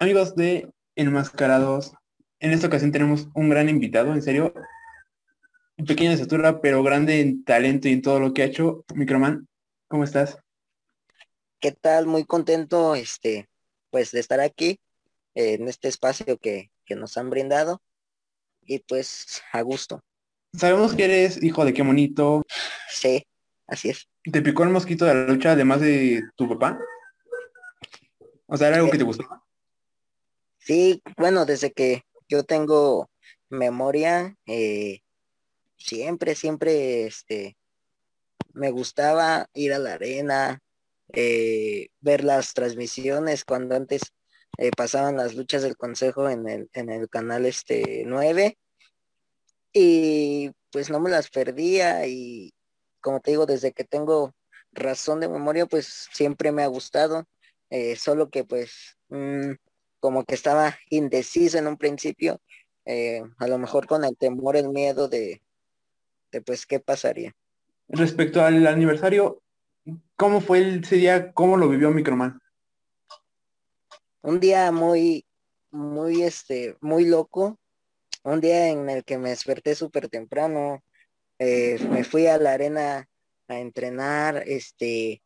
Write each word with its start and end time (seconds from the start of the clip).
Amigos 0.00 0.36
de 0.36 0.70
Enmascarados, 0.94 1.92
en 2.38 2.52
esta 2.52 2.68
ocasión 2.68 2.92
tenemos 2.92 3.26
un 3.34 3.48
gran 3.48 3.68
invitado, 3.68 4.12
en 4.12 4.22
serio, 4.22 4.54
pequeña 5.88 6.10
de 6.10 6.14
estatura, 6.14 6.60
pero 6.60 6.84
grande 6.84 7.20
en 7.20 7.42
talento 7.42 7.88
y 7.88 7.94
en 7.94 8.02
todo 8.02 8.20
lo 8.20 8.32
que 8.32 8.42
ha 8.42 8.44
hecho. 8.44 8.84
Microman, 8.94 9.48
¿cómo 9.88 10.04
estás? 10.04 10.38
¿Qué 11.58 11.72
tal? 11.72 12.06
Muy 12.06 12.24
contento, 12.24 12.94
este, 12.94 13.48
pues 13.90 14.12
de 14.12 14.20
estar 14.20 14.38
aquí 14.38 14.78
eh, 15.34 15.54
en 15.54 15.66
este 15.66 15.88
espacio 15.88 16.38
que, 16.38 16.70
que 16.84 16.94
nos 16.94 17.16
han 17.16 17.28
brindado 17.28 17.82
y 18.62 18.78
pues 18.78 19.42
a 19.52 19.62
gusto. 19.62 20.04
Sabemos 20.52 20.94
que 20.94 21.06
eres 21.06 21.42
hijo 21.42 21.64
de 21.64 21.74
qué 21.74 21.82
monito. 21.82 22.46
Sí, 22.88 23.26
así 23.66 23.88
es. 23.88 24.08
¿Te 24.22 24.42
picó 24.42 24.62
el 24.62 24.70
mosquito 24.70 25.06
de 25.06 25.14
la 25.14 25.26
lucha 25.26 25.52
además 25.52 25.80
de 25.80 26.22
tu 26.36 26.48
papá? 26.48 26.78
O 28.46 28.56
sea, 28.56 28.68
¿era 28.68 28.76
algo 28.76 28.90
que 28.90 28.98
te 28.98 29.04
gustó? 29.04 29.24
Sí, 30.58 31.02
bueno, 31.16 31.46
desde 31.46 31.72
que 31.72 32.02
yo 32.28 32.44
tengo 32.44 33.08
memoria, 33.48 34.36
eh, 34.46 35.00
siempre, 35.76 36.34
siempre, 36.34 37.06
este, 37.06 37.56
me 38.52 38.70
gustaba 38.70 39.48
ir 39.54 39.72
a 39.72 39.78
la 39.78 39.94
arena, 39.94 40.60
eh, 41.12 41.88
ver 42.00 42.24
las 42.24 42.52
transmisiones 42.54 43.44
cuando 43.44 43.76
antes 43.76 44.02
eh, 44.58 44.70
pasaban 44.76 45.16
las 45.16 45.34
luchas 45.34 45.62
del 45.62 45.76
consejo 45.76 46.28
en 46.28 46.48
el, 46.48 46.68
en 46.74 46.90
el 46.90 47.08
canal 47.08 47.46
este 47.46 48.02
9 48.06 48.58
y 49.72 50.50
pues 50.70 50.90
no 50.90 51.00
me 51.00 51.10
las 51.10 51.30
perdía 51.30 52.06
y 52.06 52.52
como 53.00 53.20
te 53.20 53.30
digo, 53.30 53.46
desde 53.46 53.72
que 53.72 53.84
tengo 53.84 54.34
razón 54.72 55.20
de 55.20 55.28
memoria, 55.28 55.66
pues 55.66 56.08
siempre 56.12 56.52
me 56.52 56.62
ha 56.62 56.66
gustado, 56.66 57.24
solo 57.96 58.28
que 58.28 58.44
pues 58.44 58.96
mm, 59.08 59.52
como 60.00 60.24
que 60.24 60.34
estaba 60.34 60.76
indeciso 60.90 61.58
en 61.58 61.66
un 61.66 61.76
principio, 61.76 62.40
eh, 62.84 63.22
a 63.38 63.46
lo 63.46 63.58
mejor 63.58 63.86
con 63.86 64.04
el 64.04 64.16
temor, 64.16 64.56
el 64.56 64.68
miedo 64.68 65.08
de, 65.08 65.42
de 66.32 66.40
pues 66.42 66.66
qué 66.66 66.80
pasaría. 66.80 67.34
Respecto 67.88 68.42
al 68.42 68.66
aniversario, 68.66 69.42
¿cómo 70.16 70.40
fue 70.40 70.78
ese 70.78 70.96
día? 70.96 71.32
¿Cómo 71.32 71.56
lo 71.56 71.68
vivió 71.68 71.90
Microman? 71.90 72.40
Un 74.22 74.40
día 74.40 74.70
muy, 74.72 75.24
muy, 75.70 76.22
este, 76.22 76.76
muy 76.80 77.06
loco. 77.06 77.58
Un 78.24 78.40
día 78.40 78.68
en 78.68 78.90
el 78.90 79.04
que 79.04 79.16
me 79.16 79.30
desperté 79.30 79.74
súper 79.74 80.08
temprano. 80.08 80.82
Eh, 81.38 81.78
me 81.88 82.04
fui 82.04 82.26
a 82.26 82.36
la 82.36 82.52
arena 82.52 83.08
a 83.46 83.58
entrenar, 83.58 84.42
este, 84.46 85.22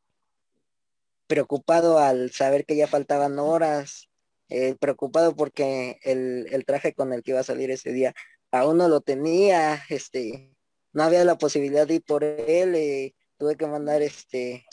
preocupado 1.27 1.99
al 1.99 2.31
saber 2.31 2.65
que 2.67 2.77
ya 2.77 2.87
faltaban 2.87 3.39
horas, 3.39 4.09
eh, 4.55 4.77
preocupado 4.79 5.35
porque 5.35 5.99
el, 6.03 6.65
traje 6.67 6.93
con 6.93 7.13
el 7.15 7.23
que 7.23 7.31
iba 7.31 7.41
a 7.41 7.45
salir 7.45 7.71
ese 7.71 7.91
día 7.91 8.15
aún 8.51 8.77
no 8.77 8.89
lo 8.89 9.01
tenía, 9.01 9.83
este, 9.89 10.55
no 10.93 11.05
había 11.05 11.25
la 11.25 11.39
posibilidad 11.39 11.87
de 11.87 11.95
ir 11.95 12.03
por 12.03 12.23
él, 12.23 12.75
eh, 12.75 13.15
tuve 13.39 13.57
que 13.57 13.67
mandar 13.67 14.03
este 14.03 14.67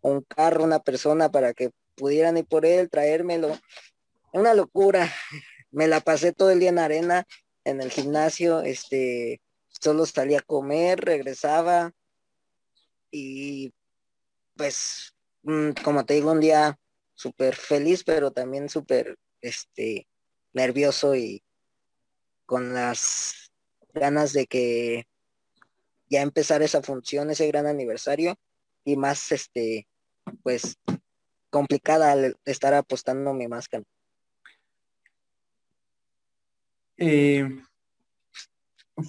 un 0.00 0.22
carro, 0.22 0.62
una 0.62 0.78
persona 0.78 1.28
para 1.30 1.52
que 1.54 1.72
pudieran 1.96 2.36
ir 2.36 2.46
por 2.46 2.64
él, 2.64 2.88
traérmelo. 2.88 3.58
Una 4.32 4.54
locura. 4.54 5.12
Me 5.72 5.88
la 5.88 6.00
pasé 6.00 6.32
todo 6.32 6.50
el 6.50 6.60
día 6.60 6.68
en 6.68 6.78
arena, 6.78 7.26
en 7.64 7.80
el 7.80 7.90
gimnasio, 7.90 8.60
este, 8.60 9.40
solo 9.68 10.06
salía 10.06 10.38
a 10.38 10.42
comer, 10.42 11.00
regresaba 11.00 11.92
y 13.10 13.72
pues, 14.56 15.14
mm, 15.42 15.70
como 15.82 16.06
te 16.06 16.14
digo, 16.14 16.30
un 16.30 16.40
día 16.40 16.78
súper 17.16 17.56
feliz, 17.56 18.04
pero 18.04 18.30
también 18.30 18.68
súper 18.68 19.18
este, 19.40 20.06
nervioso 20.52 21.16
y 21.16 21.42
con 22.44 22.72
las 22.72 23.50
ganas 23.92 24.32
de 24.32 24.46
que 24.46 25.08
ya 26.08 26.22
empezar 26.22 26.62
esa 26.62 26.82
función, 26.82 27.30
ese 27.30 27.48
gran 27.48 27.66
aniversario 27.66 28.36
y 28.84 28.96
más, 28.96 29.32
este, 29.32 29.88
pues, 30.44 30.78
complicada 31.50 32.12
al 32.12 32.36
estar 32.44 32.74
apostando 32.74 33.32
mi 33.32 33.48
máscara. 33.48 33.82
Eh, 36.98 37.48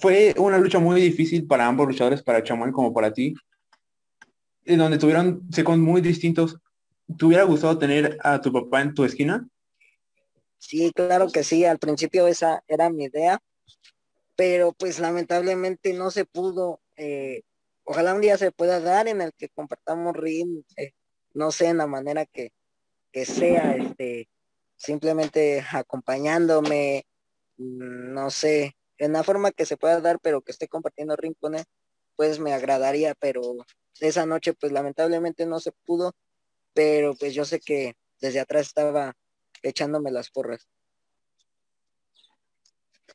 fue 0.00 0.34
una 0.36 0.58
lucha 0.58 0.78
muy 0.78 1.00
difícil 1.00 1.46
para 1.46 1.66
ambos 1.66 1.86
luchadores, 1.86 2.22
para 2.22 2.42
Chamuel 2.42 2.72
como 2.72 2.92
para 2.92 3.12
ti, 3.12 3.34
en 4.64 4.78
donde 4.78 4.98
tuvieron 4.98 5.46
secos 5.50 5.78
muy 5.78 6.00
distintos 6.00 6.58
¿Te 7.16 7.24
hubiera 7.24 7.44
gustado 7.44 7.78
tener 7.78 8.18
a 8.22 8.40
tu 8.40 8.52
papá 8.52 8.82
en 8.82 8.94
tu 8.94 9.04
esquina? 9.04 9.48
Sí, 10.58 10.92
claro 10.92 11.28
que 11.32 11.44
sí. 11.44 11.64
Al 11.64 11.78
principio 11.78 12.26
esa 12.26 12.62
era 12.68 12.90
mi 12.90 13.04
idea, 13.04 13.40
pero 14.36 14.72
pues 14.72 14.98
lamentablemente 14.98 15.92
no 15.94 16.10
se 16.10 16.24
pudo. 16.24 16.80
Eh, 16.96 17.42
ojalá 17.84 18.14
un 18.14 18.20
día 18.20 18.36
se 18.36 18.52
pueda 18.52 18.80
dar 18.80 19.08
en 19.08 19.22
el 19.22 19.32
que 19.32 19.48
compartamos 19.48 20.14
ring, 20.14 20.62
eh, 20.76 20.92
no 21.32 21.50
sé, 21.50 21.66
en 21.68 21.78
la 21.78 21.86
manera 21.86 22.26
que, 22.26 22.50
que 23.12 23.24
sea, 23.24 23.76
este, 23.76 24.28
simplemente 24.76 25.64
acompañándome, 25.72 27.06
mm, 27.56 28.12
no 28.12 28.30
sé, 28.30 28.76
en 28.98 29.12
la 29.12 29.22
forma 29.22 29.52
que 29.52 29.64
se 29.64 29.76
pueda 29.76 30.00
dar, 30.00 30.18
pero 30.20 30.42
que 30.42 30.52
esté 30.52 30.68
compartiendo 30.68 31.16
ring 31.16 31.34
con 31.40 31.54
él, 31.54 31.64
pues 32.16 32.38
me 32.40 32.52
agradaría, 32.52 33.14
pero 33.14 33.42
esa 34.00 34.26
noche 34.26 34.52
pues 34.54 34.72
lamentablemente 34.72 35.46
no 35.46 35.60
se 35.60 35.72
pudo 35.84 36.12
pero 36.74 37.14
pues 37.14 37.34
yo 37.34 37.44
sé 37.44 37.60
que 37.60 37.96
desde 38.20 38.40
atrás 38.40 38.66
estaba 38.68 39.14
echándome 39.62 40.10
las 40.10 40.30
porras. 40.30 40.66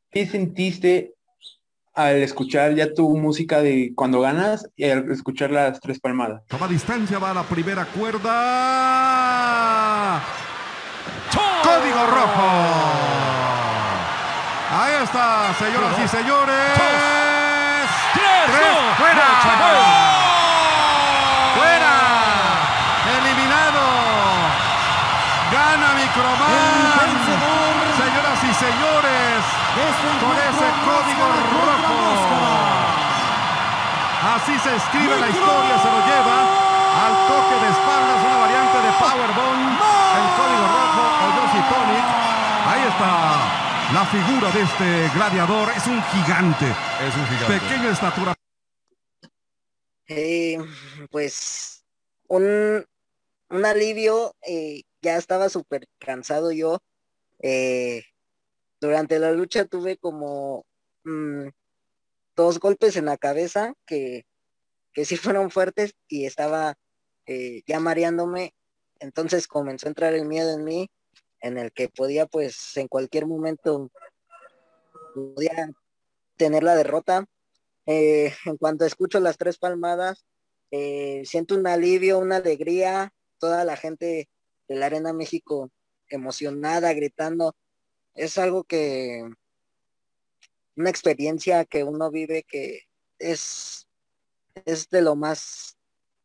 ¿Qué 0.09 0.27
sentiste 0.27 1.13
al 1.93 2.17
escuchar 2.17 2.75
ya 2.75 2.93
tu 2.93 3.17
música 3.17 3.61
de 3.61 3.93
cuando 3.95 4.21
ganas 4.21 4.69
y 4.75 4.85
al 4.89 5.11
escuchar 5.11 5.51
las 5.51 5.79
tres 5.79 5.99
palmadas? 5.99 6.43
Toma 6.47 6.67
distancia, 6.67 7.19
va 7.19 7.31
a 7.31 7.35
la 7.35 7.43
primera 7.43 7.85
cuerda. 7.85 8.31
Código 11.63 12.05
rojo. 12.07 12.49
Ahí 14.71 15.03
está, 15.03 15.53
señoras 15.57 15.97
y 16.03 16.07
señores. 16.07 16.73
Tres, 18.13 18.57
fuera. 18.97 19.43
Señoras 27.97 28.43
y 28.43 28.53
señores, 28.53 29.62
con 29.73 30.37
ese 30.37 30.67
código 30.85 31.25
rojo. 31.65 31.97
Así 34.35 34.57
se 34.59 34.75
escribe 34.75 35.19
la 35.19 35.29
historia, 35.29 35.79
se 35.81 35.89
lo 35.89 35.99
lleva 36.05 36.37
al 36.93 37.13
toque 37.27 37.55
de 37.59 37.69
espaldas, 37.71 38.23
una 38.23 38.37
variante 38.37 38.77
de 38.77 38.91
Powerbomb, 39.01 39.73
el 40.13 40.27
código 40.37 40.65
rojo 40.77 41.03
o 41.21 41.27
Yoshi 41.35 41.61
Tonic. 41.73 42.05
Ahí 42.65 42.81
está 42.87 43.63
la 43.93 44.05
figura 44.05 44.51
de 44.51 44.61
este 44.61 45.09
gladiador. 45.15 45.69
Es 45.75 45.87
un 45.87 46.01
gigante. 46.03 46.65
Es 47.05 47.15
un 47.15 47.27
gigante. 47.27 47.59
Pequeño 47.59 47.87
de 47.87 47.93
estatura. 47.93 48.33
Eh, 50.07 50.57
pues 51.09 51.83
un, 52.27 52.85
un 53.49 53.65
alivio 53.65 54.35
eh, 54.47 54.83
ya 55.01 55.17
estaba 55.17 55.49
súper 55.49 55.87
cansado 55.99 56.51
yo. 56.51 56.79
Eh, 57.39 58.05
durante 58.83 59.17
la 59.17 59.31
lucha 59.31 59.63
tuve 59.63 59.95
como 59.95 60.65
mm, 61.05 61.47
dos 62.35 62.59
golpes 62.59 62.97
en 62.97 63.05
la 63.05 63.15
cabeza 63.17 63.73
que, 63.85 64.25
que 64.91 65.05
sí 65.05 65.15
fueron 65.17 65.51
fuertes 65.51 65.93
y 66.09 66.25
estaba 66.25 66.75
eh, 67.25 67.61
ya 67.65 67.79
mareándome. 67.79 68.53
Entonces 68.99 69.47
comenzó 69.47 69.87
a 69.87 69.89
entrar 69.91 70.13
el 70.13 70.25
miedo 70.25 70.53
en 70.53 70.65
mí, 70.65 70.89
en 71.39 71.57
el 71.57 71.71
que 71.71 71.87
podía 71.87 72.25
pues 72.25 72.75
en 72.75 72.89
cualquier 72.89 73.25
momento 73.25 73.89
podía 75.15 75.71
tener 76.35 76.63
la 76.63 76.75
derrota. 76.75 77.25
Eh, 77.85 78.33
en 78.45 78.57
cuanto 78.57 78.85
escucho 78.85 79.21
las 79.21 79.37
tres 79.37 79.57
palmadas, 79.57 80.25
siento 81.23 81.55
un 81.55 81.67
alivio, 81.67 82.17
una 82.17 82.37
alegría, 82.37 83.13
toda 83.37 83.63
la 83.63 83.77
gente 83.77 84.29
de 84.67 84.75
la 84.75 84.87
Arena 84.87 85.13
México 85.13 85.69
emocionada, 86.09 86.91
gritando. 86.93 87.55
Es 88.15 88.37
algo 88.37 88.63
que, 88.63 89.23
una 90.75 90.89
experiencia 90.89 91.65
que 91.65 91.83
uno 91.83 92.09
vive 92.11 92.43
que 92.43 92.81
es, 93.19 93.87
es 94.65 94.89
de 94.89 95.01
lo 95.01 95.15
más, 95.15 95.77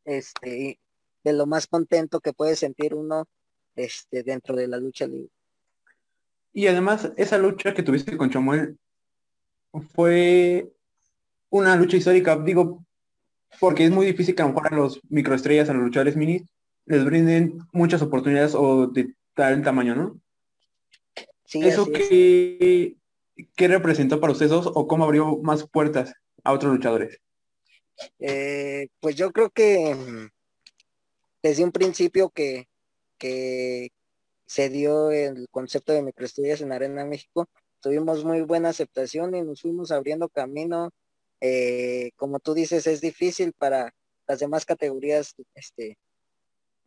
este, 0.05 0.79
de 1.25 1.33
lo 1.33 1.47
más 1.47 1.67
contento 1.67 2.21
que 2.21 2.33
puede 2.33 2.57
sentir 2.57 2.95
uno 2.95 3.27
este, 3.77 4.23
dentro 4.23 4.57
de 4.57 4.69
la 4.69 4.79
lucha 4.79 5.07
libre. 5.07 5.31
Y 6.53 6.67
además, 6.67 7.13
esa 7.17 7.39
lucha 7.39 7.75
que 7.75 7.83
tuviste 7.83 8.17
con 8.17 8.31
Chamuel 8.31 8.79
fue 9.95 10.73
una 11.51 11.77
lucha 11.77 11.97
histórica, 11.97 12.37
digo, 12.37 12.85
porque 13.61 13.85
es 13.85 13.91
muy 13.91 14.07
difícil 14.07 14.35
que 14.35 14.43
a 14.43 14.47
lo 14.47 14.53
mejor 14.53 14.73
a 14.73 14.77
los 14.77 15.01
microestrellas, 15.09 15.69
a 15.69 15.75
los 15.75 15.85
luchadores 15.85 16.17
minis, 16.17 16.43
les 16.87 17.05
brinden 17.05 17.59
muchas 17.73 18.03
oportunidades 18.03 18.55
o 18.55 18.87
de 18.87 19.15
tal 19.35 19.63
tamaño, 19.63 19.95
¿no? 19.95 20.21
¿Eso 21.55 21.87
qué, 21.87 22.97
qué, 23.57 23.69
representó 23.69 24.21
para 24.21 24.33
ustedes 24.33 24.51
dos 24.51 24.67
o 24.67 24.87
cómo 24.87 25.05
abrió 25.05 25.39
más 25.39 25.67
puertas 25.69 26.13
a 26.45 26.53
otros 26.53 26.73
luchadores? 26.73 27.19
Eh, 28.19 28.89
pues 29.01 29.17
yo 29.17 29.33
creo 29.33 29.51
que 29.51 29.95
mm, 29.95 30.29
desde 31.43 31.65
un 31.65 31.73
principio 31.73 32.31
que, 32.31 32.69
que 33.19 33.91
se 34.47 34.69
dio 34.69 35.11
el 35.11 35.49
concepto 35.51 35.93
de 35.93 36.03
microestudios 36.03 36.61
en 36.61 36.73
Arena 36.73 37.05
México, 37.05 37.49
tuvimos 37.81 38.25
muy 38.25 38.43
buena 38.43 38.71
aceptación 38.71 39.35
y 39.35 39.43
nos 39.43 39.63
fuimos 39.63 39.91
abriendo 39.91 40.29
camino. 40.29 40.91
Eh, 41.41 42.11
como 42.17 42.41
tú 42.41 42.55
dices, 42.55 42.87
es 42.87 43.01
difícil 43.01 43.53
para 43.53 43.95
las 44.27 44.41
demás 44.41 44.65
categorías 44.65 45.35
este, 45.55 45.97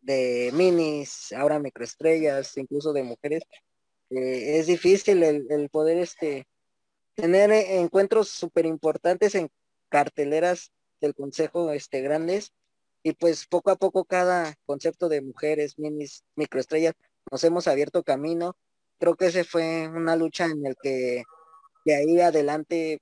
de 0.01 0.51
minis, 0.53 1.31
ahora 1.33 1.59
microestrellas, 1.59 2.57
incluso 2.57 2.93
de 2.93 3.03
mujeres. 3.03 3.43
Eh, 4.11 4.59
es 4.59 4.67
difícil 4.67 5.23
el, 5.23 5.69
poder 5.69 5.97
este, 5.97 6.45
tener 7.15 7.51
encuentros 7.51 8.29
súper 8.29 8.65
importantes 8.65 9.35
en 9.35 9.49
carteleras 9.89 10.71
del 10.99 11.15
consejo 11.15 11.71
este, 11.71 12.01
grandes 12.01 12.53
y 13.03 13.13
pues 13.13 13.47
poco 13.47 13.71
a 13.71 13.77
poco 13.77 14.05
cada 14.05 14.55
concepto 14.65 15.09
de 15.09 15.21
mujeres, 15.21 15.79
minis, 15.79 16.23
microestrellas, 16.35 16.93
nos 17.31 17.43
hemos 17.43 17.67
abierto 17.67 18.03
camino. 18.03 18.55
Creo 18.99 19.15
que 19.15 19.27
ese 19.27 19.43
fue 19.45 19.87
una 19.87 20.15
lucha 20.15 20.45
en 20.45 20.65
el 20.65 20.75
que 20.81 21.23
de 21.85 21.95
ahí 21.95 22.19
adelante 22.19 22.99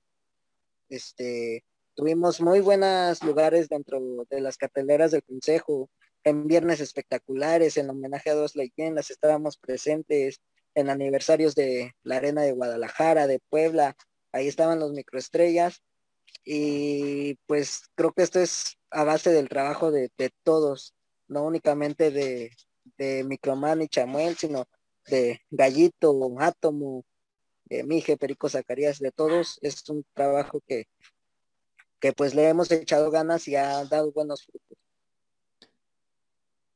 este, 0.88 1.64
tuvimos 1.94 2.40
muy 2.40 2.60
buenos 2.60 3.22
lugares 3.24 3.68
dentro 3.68 4.00
de 4.30 4.40
las 4.40 4.56
carteleras 4.56 5.10
del 5.10 5.24
consejo, 5.24 5.90
en 6.24 6.46
viernes 6.46 6.80
espectaculares, 6.80 7.76
en 7.76 7.90
homenaje 7.90 8.30
a 8.30 8.34
dos 8.34 8.54
leyendas, 8.54 9.10
estábamos 9.10 9.56
presentes 9.56 10.40
en 10.74 10.90
aniversarios 10.90 11.54
de 11.54 11.92
la 12.02 12.16
Arena 12.16 12.42
de 12.42 12.52
Guadalajara, 12.52 13.26
de 13.26 13.40
Puebla, 13.48 13.96
ahí 14.32 14.48
estaban 14.48 14.78
los 14.78 14.92
microestrellas 14.92 15.82
y 16.44 17.34
pues 17.46 17.90
creo 17.94 18.12
que 18.12 18.22
esto 18.22 18.40
es 18.40 18.78
a 18.90 19.04
base 19.04 19.30
del 19.30 19.48
trabajo 19.48 19.90
de, 19.90 20.10
todos, 20.42 20.94
no 21.28 21.44
únicamente 21.44 22.10
de, 22.10 22.50
de 22.98 23.24
Microman 23.24 23.82
y 23.82 23.88
Chamuel, 23.88 24.36
sino 24.36 24.66
de 25.06 25.40
Gallito, 25.50 26.12
Átomo, 26.38 27.04
de 27.64 27.84
Mije, 27.84 28.16
Perico 28.16 28.48
Zacarías, 28.48 28.98
de 28.98 29.12
todos, 29.12 29.58
es 29.62 29.88
un 29.88 30.04
trabajo 30.14 30.60
que, 30.66 30.86
que 32.00 32.12
pues 32.12 32.34
le 32.34 32.48
hemos 32.48 32.70
echado 32.70 33.10
ganas 33.10 33.46
y 33.48 33.56
ha 33.56 33.84
dado 33.84 34.12
buenos 34.12 34.44
frutos. 34.44 34.78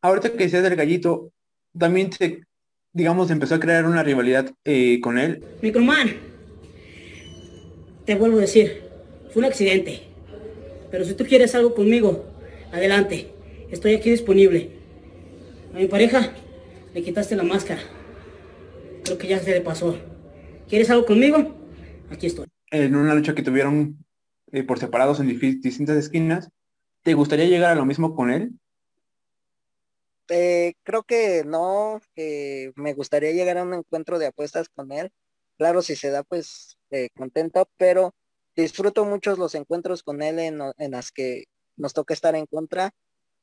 Ahorita 0.00 0.30
que 0.32 0.44
decías 0.44 0.62
del 0.62 0.76
Gallito, 0.76 1.32
también 1.76 2.12
se, 2.12 2.44
digamos, 2.94 3.30
empezó 3.30 3.56
a 3.56 3.60
crear 3.60 3.84
una 3.84 4.02
rivalidad 4.02 4.54
eh, 4.64 5.00
con 5.00 5.18
él. 5.18 5.44
Microman, 5.60 6.12
te 8.06 8.14
vuelvo 8.14 8.38
a 8.38 8.42
decir, 8.42 8.82
fue 9.30 9.40
un 9.40 9.46
accidente. 9.46 10.04
Pero 10.90 11.04
si 11.04 11.14
tú 11.14 11.24
quieres 11.26 11.54
algo 11.54 11.74
conmigo, 11.74 12.24
adelante. 12.72 13.32
Estoy 13.70 13.94
aquí 13.94 14.10
disponible. 14.10 14.70
A 15.74 15.78
mi 15.78 15.88
pareja 15.88 16.32
le 16.94 17.02
quitaste 17.02 17.34
la 17.34 17.42
máscara. 17.42 17.82
Creo 19.02 19.18
que 19.18 19.26
ya 19.26 19.40
se 19.40 19.50
le 19.50 19.60
pasó. 19.60 19.98
¿Quieres 20.68 20.88
algo 20.90 21.04
conmigo? 21.04 21.52
Aquí 22.10 22.28
estoy. 22.28 22.46
En 22.70 22.94
una 22.94 23.14
lucha 23.14 23.34
que 23.34 23.42
tuvieron 23.42 24.04
eh, 24.52 24.62
por 24.62 24.78
separados 24.78 25.18
en 25.18 25.36
distintas 25.60 25.96
esquinas, 25.96 26.48
¿te 27.02 27.14
gustaría 27.14 27.46
llegar 27.46 27.72
a 27.72 27.74
lo 27.74 27.84
mismo 27.84 28.14
con 28.14 28.30
él? 28.30 28.52
Eh, 30.28 30.74
creo 30.82 31.02
que 31.02 31.44
no, 31.44 32.00
me 32.16 32.94
gustaría 32.94 33.32
llegar 33.32 33.58
a 33.58 33.62
un 33.62 33.74
encuentro 33.74 34.18
de 34.18 34.26
apuestas 34.26 34.68
con 34.68 34.92
él. 34.92 35.12
Claro, 35.58 35.82
si 35.82 35.96
se 35.96 36.10
da, 36.10 36.22
pues 36.22 36.78
eh, 36.90 37.08
contento, 37.16 37.68
pero 37.76 38.14
disfruto 38.56 39.04
mucho 39.04 39.36
los 39.36 39.54
encuentros 39.54 40.02
con 40.02 40.22
él 40.22 40.38
en, 40.38 40.60
en 40.78 40.90
las 40.92 41.12
que 41.12 41.44
nos 41.76 41.92
toca 41.92 42.14
estar 42.14 42.34
en 42.34 42.46
contra. 42.46 42.92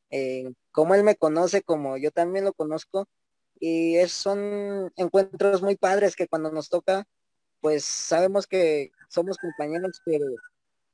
Eh, 0.09 0.51
como 0.71 0.95
él 0.95 1.03
me 1.03 1.15
conoce, 1.15 1.63
como 1.63 1.97
yo 1.97 2.11
también 2.11 2.45
lo 2.45 2.53
conozco, 2.53 3.07
y 3.59 3.95
es, 3.97 4.11
son 4.11 4.91
encuentros 4.97 5.61
muy 5.61 5.77
padres 5.77 6.15
que 6.15 6.27
cuando 6.27 6.51
nos 6.51 6.69
toca, 6.69 7.05
pues 7.61 7.85
sabemos 7.85 8.47
que 8.47 8.91
somos 9.09 9.37
compañeros, 9.37 10.01
pero 10.05 10.25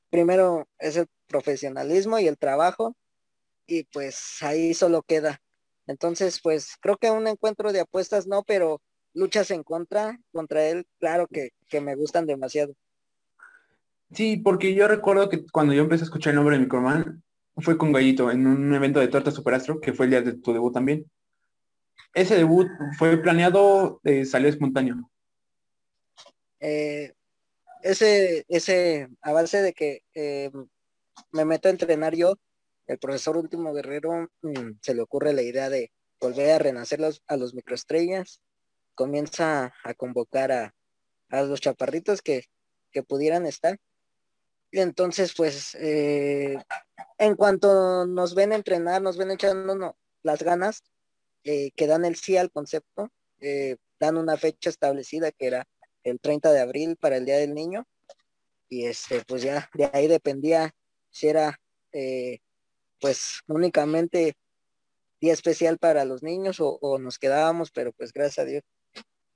primero 0.10 0.68
es 0.80 0.98
el 0.98 1.08
profesionalismo 1.28 2.20
y 2.20 2.28
el 2.28 2.38
trabajo, 2.38 2.96
y 3.68 3.84
pues 3.86 4.38
ahí 4.42 4.74
solo 4.74 5.04
queda. 5.04 5.42
Entonces, 5.88 6.40
pues 6.42 6.78
creo 6.80 6.98
que 6.98 7.10
un 7.10 7.28
encuentro 7.28 7.72
de 7.72 7.80
apuestas 7.80 8.28
no, 8.28 8.44
pero 8.44 8.82
luchas 9.14 9.50
en 9.52 9.64
contra, 9.64 10.20
contra 10.32 10.68
él, 10.68 10.86
claro 11.00 11.28
que, 11.28 11.50
que 11.68 11.82
me 11.82 11.96
gustan 11.96 12.26
demasiado. 12.28 12.74
Sí, 14.12 14.38
porque 14.38 14.74
yo 14.74 14.88
recuerdo 14.88 15.30
que 15.30 15.46
cuando 15.48 15.74
yo 15.74 15.82
empecé 15.82 16.04
a 16.04 16.06
escuchar 16.06 16.32
el 16.32 16.36
nombre 16.38 16.56
de 16.56 16.64
Microman, 16.64 17.24
fue 17.58 17.78
con 17.78 17.92
Gallito 17.92 18.32
en 18.32 18.46
un 18.46 18.74
evento 18.74 19.00
de 19.00 19.08
Torta 19.08 19.32
Superastro, 19.32 19.82
que 19.82 19.94
fue 19.94 20.06
el 20.06 20.12
día 20.12 20.22
de 20.22 20.34
tu 20.34 20.54
debut 20.54 20.74
también. 20.74 21.10
Ese 22.14 22.36
debut 22.36 22.68
fue 22.98 23.18
planeado, 23.18 24.00
eh, 24.04 24.26
salió 24.26 24.50
espontáneo. 24.50 25.10
Eh, 26.60 27.14
ese, 27.84 28.46
ese 28.48 29.08
avance 29.22 29.62
de 29.62 29.74
que 29.74 30.02
eh, 30.14 30.52
me 31.32 31.46
meto 31.46 31.68
a 31.68 31.72
entrenar 31.72 32.16
yo, 32.16 32.36
el 32.88 32.98
profesor 33.00 33.38
Último 33.38 33.74
Guerrero 33.74 34.30
mm, 34.42 34.80
se 34.82 34.96
le 34.96 35.02
ocurre 35.02 35.34
la 35.34 35.42
idea 35.42 35.70
de 35.70 35.92
volver 36.20 36.52
a 36.52 36.60
renacer 36.60 37.00
a 37.28 37.38
los 37.38 37.54
microestrellas, 37.54 38.42
comienza 38.96 39.74
a 39.84 39.94
convocar 39.94 40.52
a, 40.52 40.76
a 41.30 41.42
los 41.44 41.62
chaparritos 41.62 42.22
que, 42.22 42.46
que 42.92 43.04
pudieran 43.04 43.46
estar 43.46 43.80
y 44.72 44.80
entonces, 44.80 45.34
pues, 45.36 45.76
eh, 45.76 46.58
en 47.18 47.36
cuanto 47.36 48.06
nos 48.06 48.36
ven 48.36 48.52
entrenar, 48.52 49.02
nos 49.02 49.18
ven 49.18 49.32
echando 49.32 49.98
las 50.24 50.44
ganas, 50.44 50.84
eh, 51.44 51.72
que 51.76 51.88
dan 51.88 52.06
el 52.06 52.16
sí 52.16 52.38
al 52.38 52.52
concepto, 52.52 53.12
eh, 53.40 53.78
dan 54.00 54.18
una 54.18 54.36
fecha 54.38 54.70
establecida 54.70 55.32
que 55.32 55.48
era 55.48 55.68
el 56.04 56.20
30 56.20 56.52
de 56.52 56.60
abril 56.60 56.98
para 56.98 57.18
el 57.18 57.26
Día 57.26 57.38
del 57.38 57.54
Niño. 57.54 57.88
Y 58.70 58.86
este, 58.86 59.24
pues 59.26 59.44
ya 59.44 59.70
de 59.74 59.90
ahí 59.94 60.08
dependía 60.08 60.76
si 61.10 61.30
era, 61.30 61.60
pues, 63.00 63.42
únicamente 63.48 64.36
día 65.20 65.34
especial 65.34 65.78
para 65.78 66.06
los 66.06 66.24
niños 66.24 66.60
o, 66.60 66.78
o 66.82 67.00
nos 67.00 67.18
quedábamos, 67.18 67.72
pero 67.72 67.92
pues 67.92 68.14
gracias 68.14 68.40
a 68.40 68.46
Dios 68.46 68.64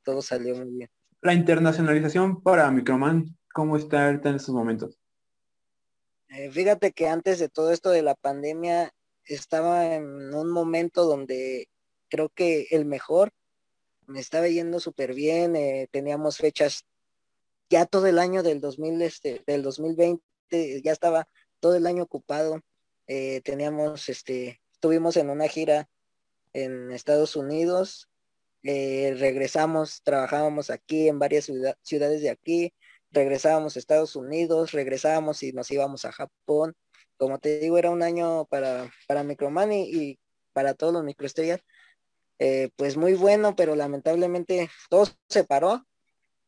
todo 0.03 0.21
salió 0.21 0.55
muy 0.55 0.69
bien. 0.69 0.89
La 1.21 1.33
internacionalización 1.33 2.41
para 2.41 2.69
Microman, 2.71 3.37
¿cómo 3.53 3.77
está 3.77 4.09
en 4.09 4.35
estos 4.35 4.53
momentos? 4.53 4.97
Eh, 6.29 6.49
fíjate 6.49 6.91
que 6.93 7.07
antes 7.07 7.39
de 7.39 7.49
todo 7.49 7.71
esto 7.71 7.89
de 7.89 8.01
la 8.01 8.15
pandemia 8.15 8.93
estaba 9.25 9.95
en 9.95 10.33
un 10.33 10.49
momento 10.49 11.03
donde 11.03 11.67
creo 12.09 12.29
que 12.29 12.67
el 12.71 12.85
mejor 12.85 13.31
me 14.07 14.19
estaba 14.19 14.47
yendo 14.47 14.79
súper 14.79 15.13
bien, 15.13 15.55
eh, 15.55 15.87
teníamos 15.91 16.37
fechas 16.37 16.85
ya 17.69 17.85
todo 17.85 18.07
el 18.07 18.19
año 18.19 18.43
del 18.43 18.59
2000, 18.59 19.01
este, 19.01 19.43
del 19.45 19.61
2020, 19.61 20.81
ya 20.81 20.91
estaba 20.91 21.27
todo 21.59 21.75
el 21.75 21.85
año 21.85 22.03
ocupado, 22.03 22.59
eh, 23.07 23.41
teníamos, 23.41 24.09
este, 24.09 24.61
estuvimos 24.73 25.17
en 25.17 25.29
una 25.29 25.47
gira 25.47 25.89
en 26.53 26.91
Estados 26.91 27.35
Unidos, 27.35 28.09
regresamos, 28.63 30.03
trabajábamos 30.03 30.69
aquí 30.69 31.07
en 31.07 31.17
varias 31.17 31.49
ciudades 31.81 32.21
de 32.21 32.29
aquí, 32.29 32.73
regresábamos 33.11 33.75
a 33.75 33.79
Estados 33.79 34.15
Unidos, 34.15 34.71
regresábamos 34.71 35.43
y 35.43 35.53
nos 35.53 35.69
íbamos 35.71 36.05
a 36.05 36.11
Japón. 36.11 36.75
Como 37.17 37.39
te 37.39 37.59
digo, 37.59 37.77
era 37.77 37.91
un 37.91 38.03
año 38.03 38.45
para, 38.45 38.91
para 39.07 39.23
Microman 39.23 39.71
y, 39.71 40.19
para 40.53 40.73
todos 40.73 40.93
los 40.93 41.03
microestrellas. 41.03 41.61
Eh, 42.39 42.69
pues 42.75 42.97
muy 42.97 43.13
bueno, 43.13 43.55
pero 43.55 43.75
lamentablemente 43.75 44.69
todo 44.89 45.07
se 45.29 45.43
paró. 45.43 45.85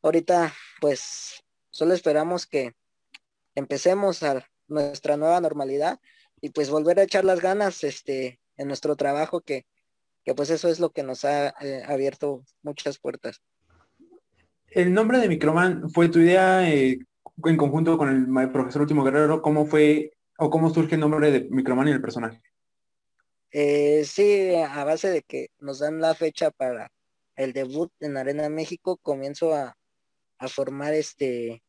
Ahorita, 0.01 0.53
pues, 0.81 1.43
solo 1.69 1.93
esperamos 1.93 2.47
que 2.47 2.73
empecemos 3.55 4.23
a 4.23 4.45
nuestra 4.67 5.17
nueva 5.17 5.39
normalidad 5.39 5.99
y 6.43 6.49
pues 6.49 6.69
volver 6.69 6.99
a 6.99 7.03
echar 7.03 7.25
las 7.25 7.39
ganas 7.39 7.83
este, 7.83 8.39
en 8.57 8.67
nuestro 8.67 8.95
trabajo, 8.95 9.41
que, 9.41 9.65
que 10.23 10.35
pues 10.35 10.49
eso 10.49 10.67
es 10.67 10.79
lo 10.79 10.91
que 10.91 11.03
nos 11.03 11.25
ha 11.25 11.49
eh, 11.61 11.83
abierto 11.87 12.43
muchas 12.61 12.99
puertas 12.99 13.41
el 14.73 14.93
nombre 14.93 15.19
de 15.19 15.27
Microman 15.27 15.89
fue 15.89 16.09
tu 16.09 16.19
idea 16.19 16.67
eh, 16.69 16.99
en 17.45 17.57
conjunto 17.57 17.97
con 17.97 18.37
el 18.37 18.51
profesor 18.51 18.81
Último 18.81 19.03
Guerrero. 19.03 19.41
¿Cómo 19.41 19.65
fue 19.65 20.11
o 20.37 20.49
cómo 20.49 20.73
surge 20.73 20.95
el 20.95 21.01
nombre 21.01 21.31
de 21.31 21.47
Microman 21.49 21.87
y 21.87 21.91
el 21.91 22.01
personaje? 22.01 22.41
Eh, 23.51 24.03
sí, 24.05 24.55
a 24.55 24.83
base 24.83 25.11
de 25.11 25.21
que 25.21 25.49
nos 25.59 25.79
dan 25.79 26.01
la 26.01 26.15
fecha 26.15 26.49
para 26.49 26.91
el 27.35 27.53
debut 27.53 27.91
en 27.99 28.17
Arena 28.17 28.49
México, 28.49 28.97
comienzo 28.97 29.53
a, 29.53 29.75
formar 30.49 30.93
este 30.93 31.63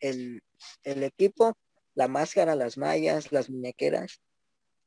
el, 0.00 0.40
equipo, 0.84 1.54
la 1.98 2.06
máscara, 2.06 2.54
las 2.54 2.78
mallas, 2.78 3.32
las 3.32 3.50
muñequeras. 3.50 4.20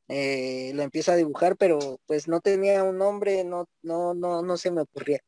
Eh, 0.08 0.72
lo 0.76 0.84
empiezo 0.84 1.12
a 1.12 1.18
dibujar, 1.18 1.58
pero 1.58 2.00
pues 2.08 2.30
no 2.30 2.40
tenía 2.40 2.84
un 2.84 2.98
nombre, 2.98 3.44
no, 3.44 3.66
no, 3.82 4.14
no, 4.14 4.42
no 4.42 4.56
se 4.58 4.72
me 4.72 4.82
ocurría, 4.82 5.20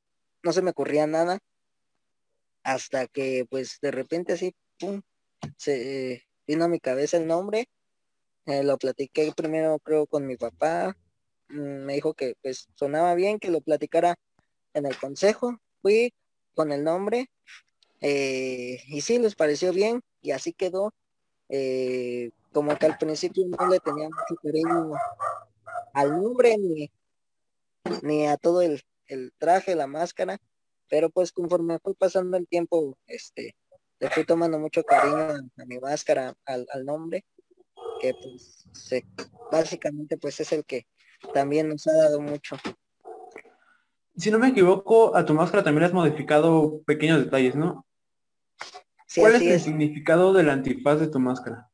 no 0.43 0.53
se 0.53 0.61
me 0.61 0.71
ocurría 0.71 1.07
nada 1.07 1.39
hasta 2.63 3.07
que 3.07 3.45
pues 3.49 3.79
de 3.81 3.91
repente 3.91 4.31
así, 4.33 4.55
pum, 4.79 5.01
se 5.57 6.23
vino 6.47 6.63
a 6.63 6.69
mi 6.69 6.79
cabeza 6.79 7.17
el 7.17 7.27
nombre, 7.27 7.67
eh, 8.45 8.63
lo 8.63 8.77
platiqué 8.77 9.33
primero 9.35 9.77
creo 9.79 10.07
con 10.07 10.25
mi 10.25 10.37
papá, 10.37 10.95
mm, 11.49 11.85
me 11.85 11.95
dijo 11.95 12.13
que 12.13 12.35
pues 12.41 12.69
sonaba 12.75 13.13
bien 13.15 13.39
que 13.39 13.51
lo 13.51 13.59
platicara 13.59 14.15
en 14.73 14.85
el 14.85 14.97
consejo, 14.97 15.57
fui 15.81 16.13
con 16.55 16.71
el 16.71 16.83
nombre 16.83 17.27
eh, 17.99 18.81
y 18.87 19.01
sí, 19.01 19.19
les 19.19 19.35
pareció 19.35 19.73
bien 19.73 20.01
y 20.21 20.31
así 20.31 20.53
quedó. 20.53 20.93
Eh, 21.49 22.31
como 22.51 22.77
que 22.77 22.85
al 22.85 22.97
principio 22.97 23.45
no 23.47 23.67
le 23.67 23.79
tenía 23.79 24.05
mucho 24.05 24.41
cariño 24.41 24.93
al 25.93 26.09
nombre 26.11 26.57
ni, 26.57 26.91
ni 28.01 28.27
a 28.27 28.37
todo 28.37 28.61
el, 28.61 28.81
el 29.07 29.33
traje, 29.37 29.75
la 29.75 29.87
máscara, 29.87 30.39
pero 30.89 31.09
pues 31.09 31.31
conforme 31.31 31.79
fue 31.79 31.95
pasando 31.95 32.37
el 32.37 32.47
tiempo, 32.47 32.97
este, 33.07 33.55
le 33.99 34.09
fui 34.09 34.25
tomando 34.25 34.59
mucho 34.59 34.83
cariño 34.83 35.49
a, 35.57 35.65
mi 35.65 35.79
máscara, 35.79 36.35
al, 36.45 36.67
nombre, 36.85 37.25
que 38.01 38.13
pues 38.13 38.67
básicamente 39.51 40.17
pues 40.17 40.39
es 40.39 40.51
el 40.51 40.65
que 40.65 40.87
también 41.33 41.69
nos 41.69 41.87
ha 41.87 41.93
dado 41.93 42.21
mucho. 42.21 42.57
Si 44.15 44.29
no 44.29 44.39
me 44.39 44.49
equivoco, 44.49 45.15
a 45.15 45.25
tu 45.25 45.33
máscara 45.33 45.63
también 45.63 45.85
has 45.85 45.93
modificado 45.93 46.81
pequeños 46.85 47.23
detalles, 47.23 47.55
¿no? 47.55 47.85
¿Cuál 49.15 49.35
es 49.35 49.41
el 49.41 49.59
significado 49.59 50.33
del 50.33 50.49
antifaz 50.49 50.99
de 50.99 51.07
tu 51.07 51.19
máscara? 51.19 51.69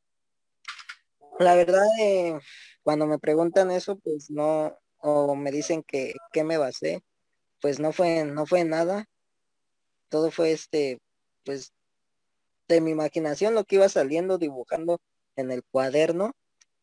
La 1.38 1.54
verdad, 1.54 1.84
eh, 2.00 2.38
cuando 2.82 3.06
me 3.06 3.18
preguntan 3.18 3.70
eso, 3.70 3.96
pues 3.98 4.30
no, 4.30 4.76
o 4.98 5.34
me 5.34 5.50
dicen 5.50 5.82
que, 5.82 6.14
que 6.32 6.44
me 6.44 6.58
basé, 6.58 7.02
pues 7.60 7.80
no 7.80 7.92
fue, 7.92 8.24
no 8.24 8.46
fue 8.46 8.64
nada. 8.64 9.06
Todo 10.08 10.30
fue 10.30 10.52
este, 10.52 11.00
pues, 11.44 11.72
de 12.68 12.80
mi 12.80 12.90
imaginación, 12.90 13.54
lo 13.54 13.64
que 13.64 13.76
iba 13.76 13.88
saliendo, 13.88 14.38
dibujando 14.38 15.00
en 15.36 15.50
el 15.50 15.62
cuaderno. 15.64 16.32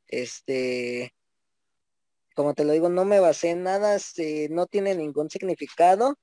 Este, 0.08 1.14
como 2.36 2.54
te 2.54 2.66
lo 2.66 2.74
digo, 2.74 2.90
no 2.90 3.06
me 3.06 3.20
basé 3.20 3.52
en 3.52 3.64
nada, 3.64 3.96
este, 3.96 4.48
no 4.50 4.66
tiene 4.66 4.96
ningún 4.96 5.30
significado, 5.30 6.18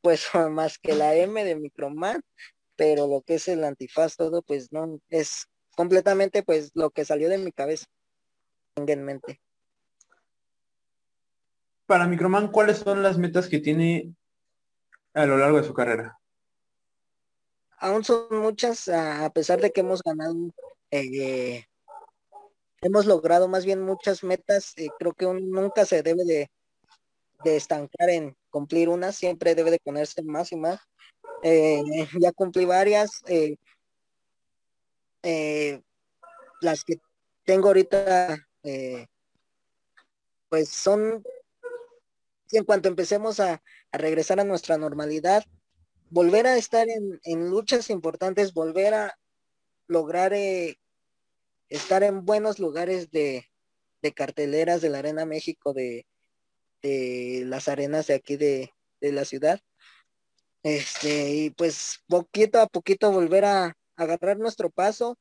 pues 0.00 0.26
más 0.50 0.78
que 0.78 0.94
la 0.94 1.14
M 1.14 1.44
de 1.44 1.56
Microman, 1.56 2.22
pero 2.80 3.06
lo 3.06 3.20
que 3.20 3.34
es 3.34 3.46
el 3.48 3.62
antifaz, 3.62 4.16
todo, 4.16 4.40
pues 4.40 4.72
no, 4.72 4.98
es 5.10 5.46
completamente 5.76 6.42
pues 6.42 6.70
lo 6.72 6.88
que 6.88 7.04
salió 7.04 7.28
de 7.28 7.36
mi 7.36 7.52
cabeza. 7.52 7.84
En 8.74 9.04
mente 9.04 9.42
para 11.90 12.06
Microman, 12.06 12.52
¿cuáles 12.52 12.78
son 12.78 13.02
las 13.02 13.18
metas 13.18 13.48
que 13.48 13.58
tiene 13.58 14.14
a 15.12 15.26
lo 15.26 15.36
largo 15.36 15.56
de 15.56 15.66
su 15.66 15.74
carrera? 15.74 16.20
Aún 17.78 18.04
son 18.04 18.28
muchas, 18.30 18.88
a 18.88 19.28
pesar 19.30 19.60
de 19.60 19.72
que 19.72 19.80
hemos 19.80 20.00
ganado, 20.00 20.36
eh, 20.92 21.64
hemos 22.80 23.06
logrado 23.06 23.48
más 23.48 23.64
bien 23.64 23.82
muchas 23.82 24.22
metas, 24.22 24.72
eh, 24.76 24.86
creo 25.00 25.14
que 25.14 25.26
nunca 25.26 25.84
se 25.84 26.04
debe 26.04 26.22
de, 26.24 26.48
estancar 27.42 28.08
en 28.08 28.36
cumplir 28.50 28.88
una, 28.88 29.10
siempre 29.10 29.56
debe 29.56 29.72
de 29.72 29.80
ponerse 29.82 30.22
más 30.22 30.52
y 30.52 30.56
más. 30.56 30.78
Eh, 31.42 31.82
ya 32.18 32.32
cumplí 32.32 32.64
varias, 32.64 33.22
las 36.60 36.84
que 36.84 37.00
tengo 37.44 37.68
ahorita, 37.68 38.46
pues 40.48 40.68
son 40.68 41.22
en 42.52 42.64
cuanto 42.64 42.88
empecemos 42.88 43.40
a, 43.40 43.62
regresar 43.92 44.38
a 44.38 44.44
nuestra 44.44 44.78
normalidad, 44.78 45.44
volver 46.10 46.46
a 46.46 46.56
estar 46.56 46.86
en, 46.88 47.50
luchas 47.50 47.90
importantes, 47.90 48.54
volver 48.54 48.94
a 48.94 49.18
lograr 49.88 50.32
eh, 50.32 50.78
estar 51.68 52.04
en 52.04 52.24
buenos 52.24 52.60
lugares 52.60 53.10
de, 53.10 53.44
carteleras 54.14 54.80
de 54.80 54.90
la 54.90 54.98
Arena 54.98 55.24
México, 55.26 55.72
de, 55.72 56.06
las 56.82 57.68
arenas 57.68 58.06
de 58.06 58.14
aquí 58.14 58.36
de, 58.36 58.72
la 59.00 59.24
ciudad. 59.24 59.60
Este, 60.62 61.30
y 61.30 61.50
pues 61.50 62.00
poquito 62.06 62.60
a 62.60 62.66
poquito 62.66 63.10
volver 63.12 63.44
a, 63.44 63.76
agarrar 63.96 64.38
nuestro 64.38 64.70
paso, 64.70 65.18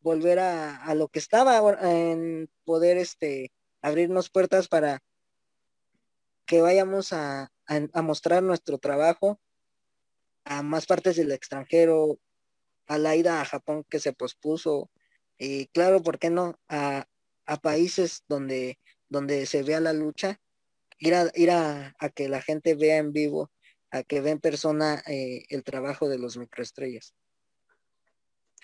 volver 0.00 0.38
a, 0.38 0.76
a, 0.76 0.94
lo 0.94 1.08
que 1.08 1.18
estaba 1.18 1.58
en 1.82 2.48
poder 2.64 2.96
este 2.96 3.52
abrirnos 3.82 4.30
puertas 4.30 4.66
para 4.66 5.02
que 6.46 6.60
vayamos 6.62 7.12
a, 7.12 7.50
mostrar 8.02 8.42
nuestro 8.42 8.78
trabajo 8.78 9.38
a 10.44 10.62
más 10.62 10.86
partes 10.86 11.16
del 11.16 11.32
extranjero, 11.32 12.18
a 12.86 12.98
la 12.98 13.16
ida 13.16 13.40
a 13.40 13.44
Japón 13.44 13.84
que 13.88 14.00
se 14.00 14.12
pospuso, 14.12 14.90
y 15.38 15.66
claro, 15.68 16.02
¿por 16.02 16.18
qué 16.18 16.30
no? 16.30 16.58
A, 16.68 17.06
países 17.62 18.24
donde, 18.26 18.78
donde 19.08 19.44
se 19.46 19.62
vea 19.62 19.80
la 19.80 19.92
lucha, 19.92 20.40
ir 20.98 21.14
a, 21.14 21.30
ir 21.34 21.50
a, 21.50 21.94
que 22.14 22.28
la 22.28 22.40
gente 22.40 22.74
vea 22.74 22.96
en 22.96 23.12
vivo, 23.12 23.50
a 23.94 24.02
que 24.02 24.20
vea 24.20 24.32
en 24.32 24.40
persona 24.40 25.02
eh, 25.06 25.44
el 25.50 25.62
trabajo 25.62 26.08
de 26.08 26.18
los 26.18 26.36
microestrellas. 26.36 27.14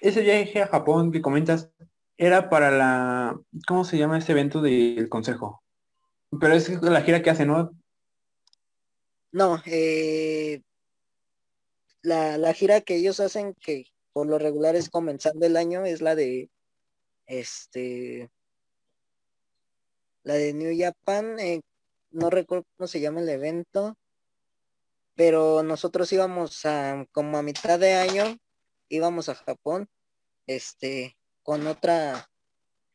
Ese 0.01 0.23
viaje 0.23 0.61
a 0.61 0.67
Japón 0.67 1.13
que 1.13 1.23
comentas 1.23 1.71
era 2.17 2.51
para 2.51 2.73
la, 2.73 3.41
¿cómo 3.69 3.85
se 3.85 3.97
llama 3.97 4.19
este 4.19 4.33
evento 4.33 4.61
del 4.61 5.09
consejo? 5.09 5.63
Pero 6.41 6.55
es 6.55 6.83
la 6.83 7.03
gira 7.03 7.23
que 7.23 7.31
hace, 7.31 7.47
¿no? 7.47 7.71
No, 9.31 9.63
eh, 9.67 10.63
la, 12.03 12.37
la 12.37 12.53
gira 12.53 12.81
que 12.81 12.97
ellos 12.97 13.21
hacen, 13.21 13.55
que 13.55 13.87
por 14.13 14.27
lo 14.27 14.37
regular 14.41 14.75
es 14.75 14.91
comenzando 14.91 15.47
el 15.47 15.57
año, 15.57 15.85
es 15.85 16.03
la 16.03 16.17
de 16.17 16.51
este 17.27 18.29
la 20.25 20.35
de 20.35 20.53
New 20.55 20.77
Japan, 20.77 21.39
eh, 21.39 21.61
no 22.11 22.31
recuerdo 22.31 22.67
cómo 22.77 22.89
se 22.89 23.01
llama 23.01 23.21
el 23.21 23.29
evento, 23.29 23.97
pero 25.21 25.63
nosotros 25.63 26.11
íbamos 26.15 26.65
a 26.65 27.07
como 27.13 27.37
a 27.37 27.43
mitad 27.43 27.79
de 27.79 27.93
año, 27.93 28.39
íbamos 28.89 29.29
a 29.29 29.35
Japón, 29.35 29.87
este, 30.47 31.19
con 31.43 31.67
otra 31.67 32.31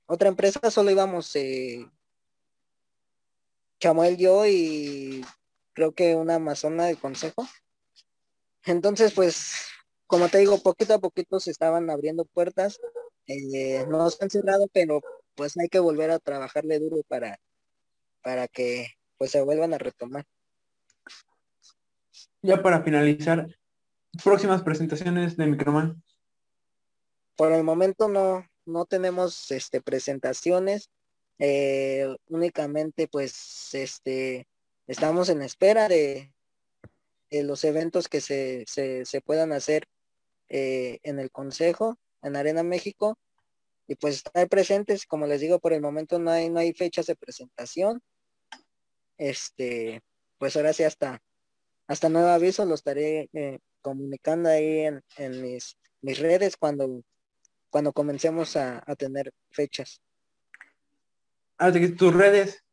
otra 0.07 0.29
empresa, 0.29 0.71
solo 0.71 0.89
íbamos 0.89 1.35
eh, 1.35 1.87
Chamuel, 3.79 4.17
yo 4.17 4.47
y 4.47 5.23
creo 5.73 5.93
que 5.93 6.15
una 6.15 6.35
amazona 6.35 6.87
de 6.87 6.95
consejo. 6.95 7.47
Entonces, 8.65 9.13
pues, 9.13 9.57
como 10.07 10.27
te 10.27 10.39
digo, 10.39 10.57
poquito 10.63 10.95
a 10.95 10.99
poquito 10.99 11.39
se 11.39 11.51
estaban 11.51 11.91
abriendo 11.91 12.25
puertas. 12.25 12.79
Eh, 13.27 13.85
no 13.87 14.09
se 14.09 14.23
han 14.23 14.31
cerrado, 14.31 14.67
pero 14.73 14.99
pues 15.35 15.55
hay 15.59 15.69
que 15.69 15.77
volver 15.77 16.09
a 16.09 16.17
trabajarle 16.17 16.79
duro 16.79 17.03
para, 17.07 17.37
para 18.23 18.47
que 18.47 18.87
pues 19.19 19.29
se 19.29 19.43
vuelvan 19.43 19.75
a 19.75 19.77
retomar. 19.77 20.25
Ya 22.41 22.61
para 22.61 22.81
finalizar, 22.83 23.47
próximas 24.23 24.61
presentaciones 24.63 25.37
de 25.37 25.47
Microman. 25.47 26.03
Por 27.35 27.51
el 27.51 27.63
momento 27.63 28.07
no, 28.07 28.47
no 28.65 28.85
tenemos 28.85 29.51
este 29.51 29.81
presentaciones. 29.81 30.89
Eh, 31.39 32.15
únicamente 32.29 33.09
pues 33.09 33.73
este 33.73 34.47
estamos 34.87 35.27
en 35.29 35.41
espera 35.41 35.89
de, 35.89 36.31
los 37.31 37.65
eventos 37.65 38.07
que 38.07 38.21
se, 38.21 38.63
se, 38.65 39.21
puedan 39.21 39.51
hacer 39.51 39.87
eh, 40.47 40.99
en 41.03 41.19
el 41.19 41.31
Consejo, 41.31 41.97
en 42.21 42.37
Arena 42.37 42.63
México, 42.63 43.17
y 43.87 43.95
pues 43.95 44.17
estar 44.17 44.47
presentes, 44.47 45.05
como 45.05 45.27
les 45.27 45.41
digo, 45.41 45.59
por 45.59 45.73
el 45.73 45.81
momento 45.81 46.17
no 46.17 46.31
hay, 46.31 46.49
no 46.49 46.59
hay 46.59 46.73
fechas 46.73 47.07
de 47.07 47.15
presentación. 47.15 48.01
Este, 49.17 50.01
pues 50.37 50.55
ahora 50.55 50.71
sí 50.71 50.83
hasta, 50.83 51.21
hasta 51.87 52.09
nuevo 52.09 52.29
aviso 52.29 52.65
lo 52.65 52.75
estaré 52.75 53.29
eh, 53.33 53.59
comunicando 53.81 54.49
ahí 54.49 54.87
en, 55.17 55.41
mis, 55.41 55.77
mis 56.01 56.19
redes 56.19 56.57
cuando, 56.57 57.03
cuando 57.69 57.93
comencemos 57.93 58.55
a, 58.55 58.83
a 58.85 58.95
tener 58.95 59.31
fechas. 59.51 60.01
Ah, 61.57 61.71
tus 61.71 62.13
redes 62.13 62.63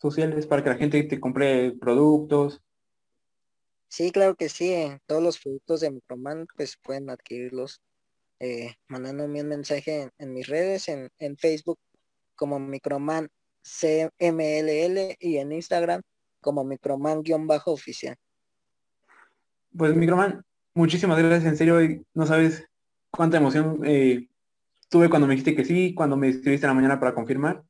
sociales 0.00 0.46
para 0.46 0.62
que 0.62 0.70
la 0.70 0.76
gente 0.76 1.02
te 1.02 1.20
compre 1.20 1.72
productos. 1.72 2.62
Sí, 3.88 4.10
claro 4.10 4.34
que 4.34 4.48
sí. 4.48 4.72
Eh, 4.72 4.98
todos 5.06 5.22
los 5.22 5.38
productos 5.38 5.80
de 5.80 5.90
Microman 5.90 6.46
pues 6.56 6.76
pueden 6.82 7.10
adquirirlos 7.10 7.80
eh, 8.40 8.74
mandándome 8.88 9.40
un 9.40 9.48
mensaje 9.48 10.10
en, 10.18 10.32
mis 10.34 10.46
redes, 10.48 10.88
en, 10.88 11.36
Facebook 11.38 11.78
como 12.34 12.58
Microman 12.58 13.28
CMLL 13.62 15.16
y 15.20 15.36
en 15.38 15.52
Instagram 15.52 16.02
como 16.40 16.64
Microman-oficial. 16.64 18.16
Pues 19.76 19.94
Microman, 19.96 20.44
muchísimas 20.72 21.18
gracias, 21.18 21.44
en 21.44 21.56
serio, 21.56 21.78
no 22.14 22.26
sabes 22.26 22.68
cuánta 23.10 23.38
emoción 23.38 23.80
eh, 23.84 24.28
tuve 24.88 25.10
cuando 25.10 25.26
me 25.26 25.34
dijiste 25.34 25.56
que 25.56 25.64
sí, 25.64 25.94
cuando 25.94 26.16
me 26.16 26.28
escribiste 26.28 26.66
en 26.66 26.70
la 26.70 26.74
mañana 26.74 27.00
para 27.00 27.14
confirmar. 27.14 27.64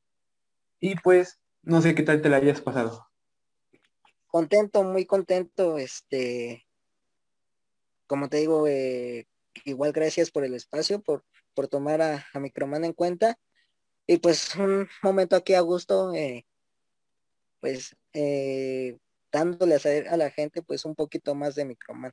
Y 0.81 0.97
pues, 0.97 1.41
no 1.63 1.81
sé 1.81 1.95
qué 1.95 2.03
tal 2.03 2.21
te 2.21 2.29
la 2.29 2.37
hayas 2.37 2.61
pasado. 2.61 3.09
Contento, 4.27 4.83
muy 4.83 5.07
contento, 5.07 5.79
este, 5.79 6.67
como 8.07 8.29
te 8.29 8.39
digo, 8.39 8.67
eh, 8.67 9.27
igual 9.65 9.93
gracias 9.93 10.31
por 10.31 10.45
el 10.45 10.55
espacio, 10.55 11.01
por, 11.01 11.25
por 11.55 11.69
tomar 11.69 12.03
a, 12.03 12.27
a 12.35 12.39
Microman 12.39 12.85
en 12.85 12.93
cuenta. 12.93 13.39
Y 14.07 14.19
pues 14.19 14.55
un 14.57 14.89
momento 15.03 15.37
aquí 15.37 15.55
a 15.55 15.61
gusto, 15.61 16.13
eh, 16.13 16.45
pues 17.61 17.97
dándoles 19.35 19.85
a, 19.87 19.91
a 20.15 20.17
la 20.17 20.31
gente 20.31 20.63
pues 20.63 20.85
un 20.85 20.95
poquito 20.95 21.35
más 21.35 21.57
de 21.57 21.65
Microman. 21.67 22.13